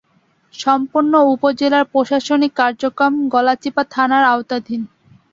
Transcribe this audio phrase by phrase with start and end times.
[0.53, 4.81] সম্পূর্ণ উপজেলার প্রশাসনিক কার্যক্রম গলাচিপা থানার আওতাধীন।